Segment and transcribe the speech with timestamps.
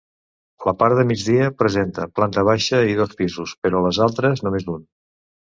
[0.69, 4.83] La part de migdia presenta planta baixa i dos pisos, però les altres només un.